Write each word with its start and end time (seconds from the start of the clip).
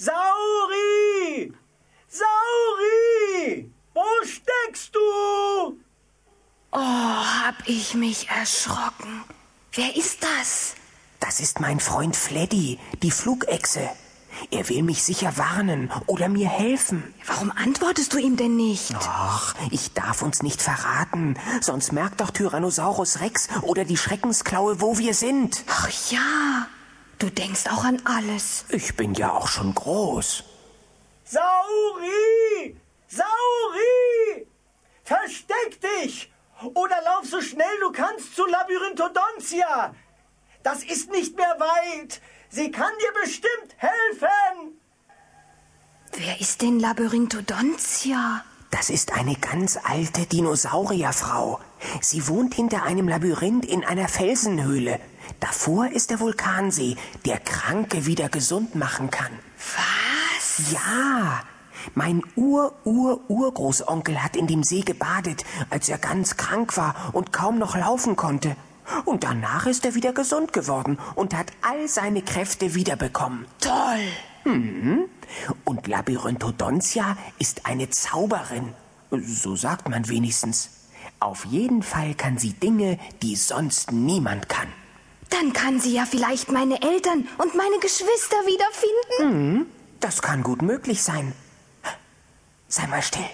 Sauri! 0.00 1.52
Sauri! 2.06 3.68
Wo 3.92 4.04
steckst 4.22 4.94
du? 4.94 5.76
Oh, 6.70 6.78
hab 6.78 7.56
ich 7.66 7.94
mich 7.94 8.28
erschrocken. 8.28 9.24
Wer 9.72 9.96
ist 9.96 10.22
das? 10.22 10.76
Das 11.18 11.40
ist 11.40 11.58
mein 11.58 11.80
Freund 11.80 12.14
Fleddy, 12.14 12.78
die 13.02 13.10
Flugechse. 13.10 13.90
Er 14.52 14.68
will 14.68 14.84
mich 14.84 15.02
sicher 15.02 15.36
warnen 15.36 15.90
oder 16.06 16.28
mir 16.28 16.48
helfen. 16.48 17.12
Warum 17.26 17.50
antwortest 17.50 18.12
du 18.12 18.18
ihm 18.18 18.36
denn 18.36 18.54
nicht? 18.54 18.94
Ach, 19.00 19.56
ich 19.72 19.94
darf 19.94 20.22
uns 20.22 20.44
nicht 20.44 20.62
verraten, 20.62 21.36
sonst 21.60 21.92
merkt 21.92 22.20
doch 22.20 22.30
Tyrannosaurus 22.30 23.18
Rex 23.18 23.48
oder 23.62 23.84
die 23.84 23.96
Schreckensklaue, 23.96 24.80
wo 24.80 24.96
wir 24.98 25.14
sind. 25.14 25.64
Ach 25.66 25.90
ja, 26.12 26.68
du 27.18 27.30
denkst 27.30 27.66
auch 27.66 27.84
an 27.84 28.00
alles. 28.04 28.64
Ich 28.68 28.96
bin 28.96 29.14
ja 29.14 29.32
auch 29.32 29.48
schon 29.48 29.74
groß. 29.74 30.44
Sauri! 31.24 32.76
Sauri! 33.08 34.46
Versteck 35.04 35.80
dich! 35.80 36.32
Oder 36.74 36.96
lauf 37.04 37.24
so 37.24 37.40
schnell 37.40 37.78
du 37.80 37.92
kannst 37.92 38.34
zu 38.34 38.44
Labyrinthodontia! 38.46 39.94
Das 40.62 40.82
ist 40.82 41.10
nicht 41.10 41.36
mehr 41.36 41.56
weit! 41.58 42.20
Sie 42.50 42.70
kann 42.70 42.92
dir 43.00 43.20
bestimmt 43.22 43.74
helfen! 43.76 44.80
Wer 46.12 46.40
ist 46.40 46.62
denn 46.62 46.80
Labyrinthodontia? 46.80 48.44
Das 48.70 48.90
ist 48.90 49.12
eine 49.12 49.34
ganz 49.36 49.78
alte 49.82 50.26
Dinosaurierfrau. 50.26 51.60
Sie 52.00 52.26
wohnt 52.28 52.54
hinter 52.54 52.82
einem 52.82 53.08
Labyrinth 53.08 53.64
in 53.64 53.84
einer 53.84 54.08
Felsenhöhle. 54.08 55.00
Davor 55.40 55.88
ist 55.88 56.10
der 56.10 56.20
Vulkansee, 56.20 56.96
der 57.24 57.38
Kranke 57.38 58.06
wieder 58.06 58.28
gesund 58.28 58.74
machen 58.74 59.10
kann. 59.10 59.32
Was? 59.56 60.72
Ja, 60.72 61.42
mein 61.94 62.22
Ur-Ur-Urgroßonkel 62.36 64.22
hat 64.22 64.36
in 64.36 64.46
dem 64.46 64.62
See 64.62 64.80
gebadet, 64.80 65.44
als 65.70 65.88
er 65.88 65.98
ganz 65.98 66.36
krank 66.36 66.76
war 66.76 67.10
und 67.12 67.32
kaum 67.32 67.58
noch 67.58 67.76
laufen 67.76 68.16
konnte. 68.16 68.56
Und 69.04 69.24
danach 69.24 69.66
ist 69.66 69.84
er 69.84 69.94
wieder 69.94 70.12
gesund 70.12 70.52
geworden 70.52 70.98
und 71.14 71.34
hat 71.34 71.52
all 71.62 71.88
seine 71.88 72.22
Kräfte 72.22 72.74
wiederbekommen. 72.74 73.46
Toll. 73.60 74.52
Mhm. 74.52 75.04
Und 75.64 75.86
Labyrinthodontia 75.86 77.16
ist 77.38 77.66
eine 77.66 77.90
Zauberin. 77.90 78.72
So 79.10 79.56
sagt 79.56 79.88
man 79.88 80.08
wenigstens. 80.08 80.70
Auf 81.20 81.44
jeden 81.44 81.82
Fall 81.82 82.14
kann 82.14 82.38
sie 82.38 82.52
Dinge, 82.52 82.98
die 83.22 83.36
sonst 83.36 83.92
niemand 83.92 84.48
kann. 84.48 84.68
Dann 85.30 85.52
kann 85.52 85.80
sie 85.80 85.92
ja 85.94 86.06
vielleicht 86.06 86.50
meine 86.50 86.80
Eltern 86.82 87.28
und 87.38 87.54
meine 87.54 87.78
Geschwister 87.80 88.36
wiederfinden. 88.46 89.58
Mhm. 89.58 89.66
Das 90.00 90.22
kann 90.22 90.42
gut 90.42 90.62
möglich 90.62 91.02
sein. 91.02 91.32
Sei 92.68 92.86
mal 92.86 93.02
still. 93.02 93.24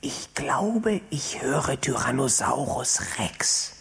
Ich 0.00 0.34
glaube, 0.34 1.00
ich 1.10 1.42
höre 1.42 1.80
Tyrannosaurus 1.80 3.00
Rex. 3.18 3.72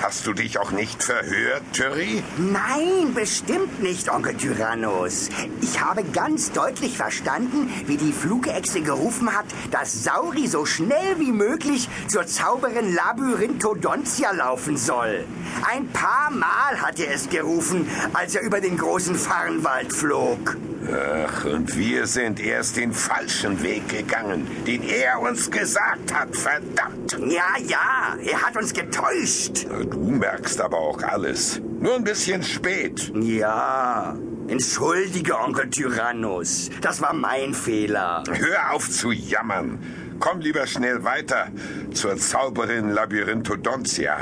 Hast 0.00 0.26
du 0.26 0.32
dich 0.32 0.58
auch 0.60 0.70
nicht 0.70 1.02
verhört, 1.02 1.62
Tyri? 1.72 2.22
Nein, 2.36 3.14
bestimmt 3.14 3.82
nicht, 3.82 4.08
Onkel 4.10 4.36
Tyrannus. 4.36 5.28
Ich 5.60 5.80
habe 5.80 6.04
ganz 6.04 6.52
deutlich 6.52 6.96
verstanden, 6.96 7.68
wie 7.86 7.96
die 7.96 8.12
Flugechse 8.12 8.80
gerufen 8.80 9.36
hat, 9.36 9.46
dass 9.72 10.04
Sauri 10.04 10.46
so 10.46 10.64
schnell 10.64 11.18
wie 11.18 11.32
möglich 11.32 11.88
zur 12.06 12.26
Zauberin 12.26 12.94
Labyrinthodontia 12.94 14.30
laufen 14.30 14.76
soll. 14.76 15.24
Ein 15.68 15.88
paar 15.88 16.30
Mal 16.30 16.80
hat 16.80 17.00
er 17.00 17.12
es 17.12 17.28
gerufen, 17.28 17.88
als 18.14 18.36
er 18.36 18.42
über 18.42 18.60
den 18.60 18.78
großen 18.78 19.16
Farnwald 19.16 19.92
flog. 19.92 20.56
Ach, 20.90 21.44
und 21.44 21.76
wir 21.76 22.06
sind 22.06 22.40
erst 22.40 22.76
den 22.76 22.92
falschen 22.92 23.62
Weg 23.62 23.88
gegangen, 23.88 24.46
den 24.66 24.82
er 24.82 25.20
uns 25.20 25.50
gesagt 25.50 26.14
hat, 26.14 26.34
verdammt. 26.34 27.18
Ja, 27.26 27.58
ja, 27.66 28.16
er 28.24 28.42
hat 28.42 28.56
uns 28.56 28.72
getäuscht. 28.72 29.66
Du 29.90 30.10
merkst 30.10 30.60
aber 30.60 30.78
auch 30.78 31.02
alles. 31.02 31.60
Nur 31.80 31.94
ein 31.94 32.04
bisschen 32.04 32.42
spät. 32.42 33.12
Ja, 33.14 34.16
entschuldige, 34.48 35.38
Onkel 35.38 35.70
Tyrannus. 35.70 36.70
Das 36.80 37.00
war 37.00 37.12
mein 37.12 37.54
Fehler. 37.54 38.22
Hör 38.30 38.72
auf 38.72 38.90
zu 38.90 39.12
jammern. 39.12 39.78
Komm 40.20 40.40
lieber 40.40 40.66
schnell 40.66 41.04
weiter 41.04 41.48
zur 41.94 42.16
Zauberin 42.16 42.90
Labyrinthodontia. 42.90 44.16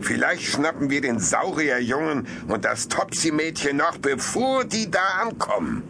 Vielleicht 0.00 0.42
schnappen 0.42 0.90
wir 0.90 1.00
den 1.00 1.20
Saurierjungen 1.20 2.26
und 2.48 2.64
das 2.64 2.88
Topsy-Mädchen 2.88 3.76
noch, 3.76 3.98
bevor 3.98 4.64
die 4.64 4.90
da 4.90 5.22
ankommen. 5.22 5.82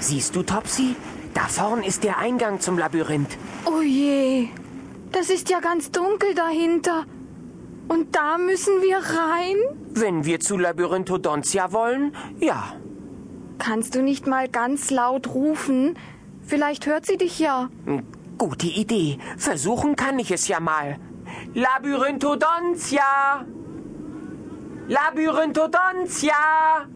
Siehst 0.00 0.34
du, 0.34 0.42
Topsy? 0.42 0.96
Da 1.34 1.42
vorn 1.42 1.82
ist 1.82 2.04
der 2.04 2.18
Eingang 2.18 2.60
zum 2.60 2.78
Labyrinth. 2.78 3.36
Oh 3.66 3.82
je, 3.82 4.48
das 5.12 5.30
ist 5.30 5.50
ja 5.50 5.60
ganz 5.60 5.90
dunkel 5.90 6.34
dahinter. 6.34 7.04
Und 7.88 8.16
da 8.16 8.38
müssen 8.38 8.82
wir 8.82 8.98
rein? 8.98 9.56
Wenn 9.90 10.24
wir 10.24 10.40
zu 10.40 10.56
Labyrinthodontia 10.56 11.72
wollen, 11.72 12.14
ja. 12.38 12.74
Kannst 13.58 13.94
du 13.94 14.02
nicht 14.02 14.26
mal 14.26 14.48
ganz 14.48 14.90
laut 14.90 15.34
rufen? 15.34 15.98
Vielleicht 16.42 16.86
hört 16.86 17.04
sie 17.04 17.18
dich 17.18 17.38
ja. 17.38 17.68
Gute 18.38 18.66
Idee. 18.66 19.18
Versuchen 19.36 19.96
kann 19.96 20.18
ich 20.18 20.30
es 20.30 20.48
ja 20.48 20.60
mal. 20.60 20.96
Labyrinthodontia! 21.54 23.44
Labyrinthodontia! 24.88 26.88